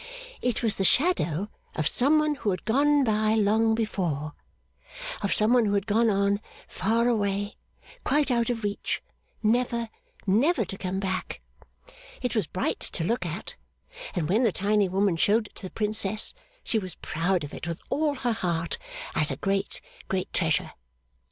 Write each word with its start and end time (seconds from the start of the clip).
'It 0.41 0.63
was 0.63 0.77
the 0.77 0.83
shadow 0.83 1.47
of 1.75 1.87
Some 1.87 2.17
one 2.17 2.33
who 2.33 2.49
had 2.49 2.65
gone 2.65 3.03
by 3.03 3.35
long 3.35 3.75
before: 3.75 4.31
of 5.21 5.31
Some 5.31 5.53
one 5.53 5.65
who 5.67 5.75
had 5.75 5.85
gone 5.85 6.09
on 6.09 6.39
far 6.67 7.07
away 7.07 7.55
quite 8.03 8.31
out 8.31 8.49
of 8.49 8.63
reach, 8.63 9.03
never, 9.43 9.89
never 10.25 10.65
to 10.65 10.75
come 10.75 10.99
back. 10.99 11.39
It 12.19 12.35
was 12.35 12.47
bright 12.47 12.79
to 12.79 13.03
look 13.03 13.27
at; 13.27 13.55
and 14.15 14.27
when 14.27 14.41
the 14.41 14.51
tiny 14.51 14.89
woman 14.89 15.17
showed 15.17 15.45
it 15.49 15.55
to 15.57 15.67
the 15.67 15.69
Princess, 15.69 16.33
she 16.63 16.79
was 16.79 16.95
proud 16.95 17.43
of 17.43 17.53
it 17.53 17.67
with 17.67 17.79
all 17.91 18.15
her 18.15 18.33
heart, 18.33 18.79
as 19.13 19.29
a 19.29 19.35
great, 19.35 19.81
great 20.07 20.33
treasure. 20.33 20.71